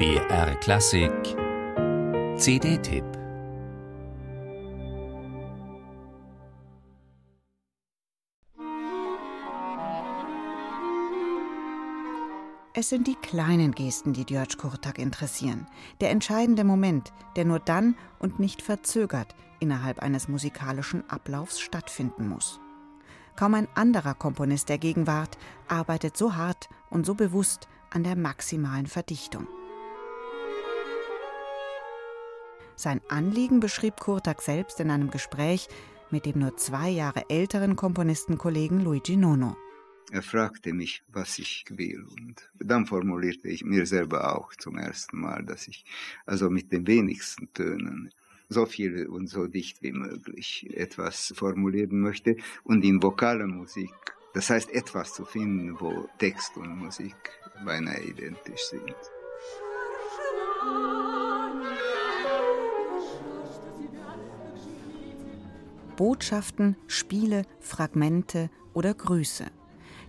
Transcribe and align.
BR 0.00 0.54
Klassik 0.60 1.12
CD-Tipp 2.38 3.04
Es 12.72 12.88
sind 12.88 13.08
die 13.08 13.14
kleinen 13.14 13.72
Gesten, 13.72 14.14
die 14.14 14.24
Djörg 14.24 14.56
Kurtak 14.56 14.98
interessieren. 14.98 15.66
Der 16.00 16.08
entscheidende 16.08 16.64
Moment, 16.64 17.12
der 17.36 17.44
nur 17.44 17.58
dann 17.58 17.94
und 18.18 18.40
nicht 18.40 18.62
verzögert 18.62 19.34
innerhalb 19.58 19.98
eines 19.98 20.28
musikalischen 20.28 21.04
Ablaufs 21.10 21.60
stattfinden 21.60 22.26
muss. 22.26 22.58
Kaum 23.36 23.52
ein 23.52 23.68
anderer 23.74 24.14
Komponist 24.14 24.70
der 24.70 24.78
Gegenwart 24.78 25.36
arbeitet 25.68 26.16
so 26.16 26.36
hart 26.36 26.70
und 26.88 27.04
so 27.04 27.14
bewusst 27.14 27.68
an 27.90 28.02
der 28.02 28.16
maximalen 28.16 28.86
Verdichtung. 28.86 29.46
Sein 32.80 33.02
Anliegen 33.10 33.60
beschrieb 33.60 33.96
Kurtak 33.96 34.40
selbst 34.40 34.80
in 34.80 34.90
einem 34.90 35.10
Gespräch 35.10 35.68
mit 36.10 36.24
dem 36.24 36.38
nur 36.38 36.56
zwei 36.56 36.88
Jahre 36.88 37.28
älteren 37.28 37.76
Komponistenkollegen 37.76 38.82
Luigi 38.82 39.18
Nono. 39.18 39.54
Er 40.10 40.22
fragte 40.22 40.72
mich, 40.72 41.02
was 41.08 41.38
ich 41.38 41.66
will. 41.68 42.06
Und 42.18 42.50
dann 42.58 42.86
formulierte 42.86 43.48
ich 43.48 43.66
mir 43.66 43.84
selber 43.84 44.34
auch 44.34 44.54
zum 44.54 44.78
ersten 44.78 45.20
Mal, 45.20 45.44
dass 45.44 45.68
ich 45.68 45.84
also 46.24 46.48
mit 46.48 46.72
den 46.72 46.86
wenigsten 46.86 47.52
Tönen 47.52 48.14
so 48.48 48.64
viel 48.64 49.08
und 49.08 49.26
so 49.26 49.46
dicht 49.46 49.82
wie 49.82 49.92
möglich 49.92 50.66
etwas 50.74 51.34
formulieren 51.36 52.00
möchte. 52.00 52.38
Und 52.64 52.82
in 52.82 53.02
vokaler 53.02 53.46
Musik, 53.46 53.92
das 54.32 54.48
heißt 54.48 54.70
etwas 54.70 55.12
zu 55.12 55.26
finden, 55.26 55.78
wo 55.78 56.08
Text 56.16 56.56
und 56.56 56.78
Musik 56.78 57.14
beinahe 57.62 58.02
identisch 58.02 58.62
sind. 58.70 58.96
Botschaften, 66.00 66.76
Spiele, 66.86 67.42
Fragmente 67.60 68.48
oder 68.72 68.94
Grüße. 68.94 69.44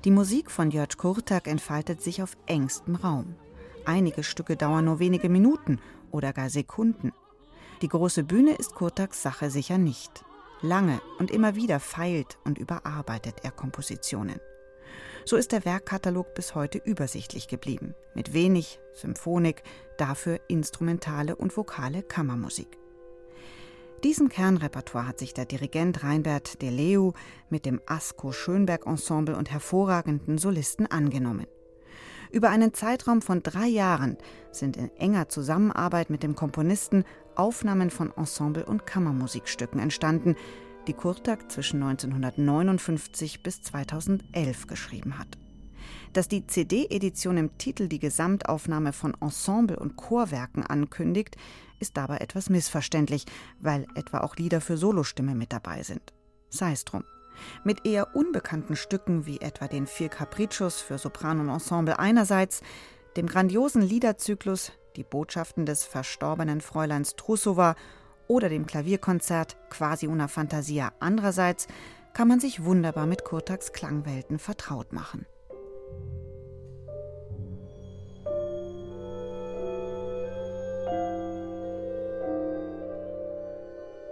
Die 0.05 0.11
Musik 0.11 0.49
von 0.49 0.71
Jörg 0.71 0.95
Kurtak 0.95 1.49
entfaltet 1.49 2.01
sich 2.01 2.23
auf 2.23 2.37
engstem 2.45 2.95
Raum. 2.95 3.35
Einige 3.83 4.23
Stücke 4.23 4.55
dauern 4.55 4.85
nur 4.85 4.99
wenige 4.99 5.27
Minuten 5.27 5.81
oder 6.09 6.31
gar 6.31 6.49
Sekunden. 6.49 7.11
Die 7.81 7.89
große 7.89 8.23
Bühne 8.23 8.55
ist 8.55 8.73
Kurtaks 8.73 9.21
Sache 9.21 9.49
sicher 9.49 9.77
nicht. 9.77 10.23
Lange 10.61 11.01
und 11.19 11.29
immer 11.29 11.57
wieder 11.57 11.81
feilt 11.81 12.37
und 12.45 12.57
überarbeitet 12.57 13.43
er 13.43 13.51
Kompositionen. 13.51 14.39
So 15.25 15.35
ist 15.35 15.51
der 15.51 15.65
Werkkatalog 15.65 16.33
bis 16.35 16.55
heute 16.55 16.77
übersichtlich 16.77 17.49
geblieben, 17.49 17.95
mit 18.15 18.31
wenig 18.31 18.79
Symphonik, 18.93 19.61
dafür 19.97 20.39
instrumentale 20.47 21.35
und 21.35 21.57
vokale 21.57 22.01
Kammermusik. 22.01 22.80
Diesem 24.03 24.29
Kernrepertoire 24.29 25.07
hat 25.07 25.19
sich 25.19 25.35
der 25.35 25.45
Dirigent 25.45 26.03
Reinbert 26.03 26.63
de 26.63 26.71
Leu 26.71 27.11
mit 27.51 27.67
dem 27.67 27.79
Asko 27.85 28.31
Schönberg 28.31 28.87
Ensemble 28.87 29.37
und 29.37 29.51
hervorragenden 29.51 30.39
Solisten 30.39 30.87
angenommen. 30.87 31.45
Über 32.31 32.49
einen 32.49 32.73
Zeitraum 32.73 33.21
von 33.21 33.43
drei 33.43 33.67
Jahren 33.67 34.17
sind 34.51 34.75
in 34.75 34.89
enger 34.97 35.29
Zusammenarbeit 35.29 36.09
mit 36.09 36.23
dem 36.23 36.35
Komponisten 36.35 37.03
Aufnahmen 37.35 37.91
von 37.91 38.11
Ensemble- 38.15 38.65
und 38.65 38.87
Kammermusikstücken 38.87 39.79
entstanden, 39.79 40.35
die 40.87 40.93
Kurtak 40.93 41.51
zwischen 41.51 41.83
1959 41.83 43.43
bis 43.43 43.61
2011 43.61 44.65
geschrieben 44.65 45.19
hat. 45.19 45.37
Dass 46.13 46.27
die 46.27 46.45
CD-Edition 46.45 47.37
im 47.37 47.57
Titel 47.57 47.87
die 47.87 47.99
Gesamtaufnahme 47.99 48.93
von 48.93 49.15
Ensemble- 49.21 49.79
und 49.79 49.95
Chorwerken 49.95 50.65
ankündigt, 50.65 51.37
ist 51.79 51.97
dabei 51.97 52.17
etwas 52.17 52.49
missverständlich, 52.49 53.25
weil 53.59 53.87
etwa 53.95 54.19
auch 54.19 54.35
Lieder 54.35 54.61
für 54.61 54.77
Solostimme 54.77 55.35
mit 55.35 55.51
dabei 55.51 55.83
sind. 55.83 56.13
Sei 56.49 56.73
es 56.73 56.85
drum. 56.85 57.03
Mit 57.63 57.85
eher 57.85 58.15
unbekannten 58.15 58.75
Stücken 58.75 59.25
wie 59.25 59.39
etwa 59.39 59.67
den 59.67 59.87
Vier 59.87 60.09
Capriccios 60.09 60.81
für 60.81 60.97
Sopran 60.97 61.39
und 61.39 61.49
Ensemble 61.49 61.97
einerseits, 61.97 62.61
dem 63.15 63.27
grandiosen 63.27 63.81
Liederzyklus 63.81 64.71
Die 64.95 65.03
Botschaften 65.03 65.65
des 65.65 65.85
verstorbenen 65.85 66.61
Fräuleins 66.61 67.15
Trusova 67.15 67.75
oder 68.27 68.49
dem 68.49 68.65
Klavierkonzert 68.65 69.57
Quasi 69.69 70.07
una 70.07 70.27
Fantasia 70.27 70.91
andererseits 70.99 71.67
kann 72.13 72.27
man 72.27 72.39
sich 72.39 72.63
wunderbar 72.63 73.05
mit 73.05 73.23
Kurtaks 73.23 73.71
Klangwelten 73.71 74.37
vertraut 74.37 74.91
machen. 74.93 75.25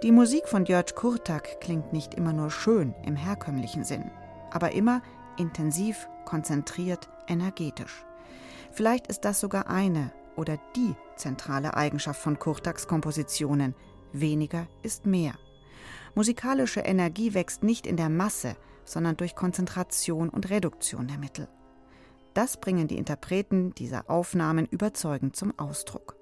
Die 0.01 0.13
Musik 0.13 0.47
von 0.47 0.63
Djörg 0.63 0.95
Kurtak 0.95 1.59
klingt 1.59 1.91
nicht 1.91 2.13
immer 2.13 2.31
nur 2.31 2.51
schön 2.51 2.95
im 3.05 3.17
herkömmlichen 3.17 3.83
Sinn, 3.83 4.09
aber 4.49 4.71
immer 4.71 5.01
intensiv, 5.37 6.07
konzentriert, 6.23 7.09
energetisch. 7.27 8.05
Vielleicht 8.71 9.07
ist 9.07 9.25
das 9.25 9.41
sogar 9.41 9.67
eine 9.69 10.13
oder 10.37 10.57
die 10.73 10.95
zentrale 11.17 11.73
Eigenschaft 11.73 12.21
von 12.21 12.39
Kurtaks 12.39 12.87
Kompositionen. 12.87 13.75
Weniger 14.13 14.67
ist 14.83 15.05
mehr. 15.05 15.33
Musikalische 16.15 16.79
Energie 16.79 17.33
wächst 17.33 17.63
nicht 17.63 17.85
in 17.85 17.97
der 17.97 18.09
Masse, 18.09 18.55
sondern 18.85 19.17
durch 19.17 19.35
Konzentration 19.35 20.29
und 20.29 20.49
Reduktion 20.49 21.09
der 21.09 21.17
Mittel. 21.17 21.49
Das 22.33 22.55
bringen 22.55 22.87
die 22.87 22.97
Interpreten 22.97 23.75
dieser 23.75 24.09
Aufnahmen 24.09 24.65
überzeugend 24.65 25.35
zum 25.35 25.59
Ausdruck. 25.59 26.18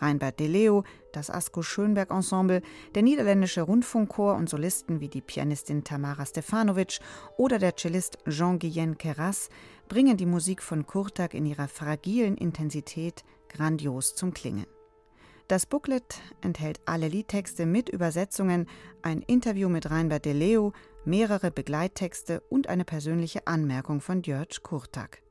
Reinbert 0.00 0.40
de 0.40 0.46
Leo, 0.46 0.84
das 1.12 1.30
Asko 1.30 1.62
Schönberg 1.62 2.10
Ensemble, 2.10 2.62
der 2.94 3.02
niederländische 3.02 3.62
Rundfunkchor 3.62 4.34
und 4.34 4.48
Solisten 4.48 5.00
wie 5.00 5.08
die 5.08 5.20
Pianistin 5.20 5.84
Tamara 5.84 6.26
Stefanovic 6.26 7.00
oder 7.36 7.58
der 7.58 7.76
Cellist 7.76 8.18
Jean-Guyen 8.28 8.98
Keras 8.98 9.48
bringen 9.88 10.16
die 10.16 10.26
Musik 10.26 10.62
von 10.62 10.86
Kurtak 10.86 11.34
in 11.34 11.46
ihrer 11.46 11.68
fragilen 11.68 12.36
Intensität 12.36 13.24
grandios 13.48 14.14
zum 14.14 14.32
Klingen. 14.32 14.66
Das 15.48 15.66
Booklet 15.66 16.20
enthält 16.42 16.80
alle 16.86 17.08
Liedtexte 17.08 17.66
mit 17.66 17.88
Übersetzungen, 17.88 18.68
ein 19.02 19.20
Interview 19.20 19.68
mit 19.68 19.90
Reinbert 19.90 20.24
de 20.24 20.32
Leo, 20.32 20.72
mehrere 21.04 21.50
Begleittexte 21.50 22.40
und 22.50 22.68
eine 22.68 22.84
persönliche 22.84 23.48
Anmerkung 23.48 24.00
von 24.00 24.22
Djörg 24.22 24.62
Kurtak. 24.62 25.22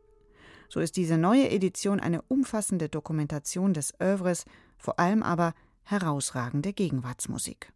So 0.70 0.80
ist 0.80 0.98
diese 0.98 1.18
neue 1.18 1.50
Edition 1.50 2.00
eine 2.00 2.22
umfassende 2.22 2.90
Dokumentation 2.90 3.74
des 3.74 3.94
Övres, 4.00 4.46
vor 4.78 5.00
allem 5.00 5.24
aber 5.24 5.54
herausragende 5.84 6.74
Gegenwartsmusik. 6.74 7.74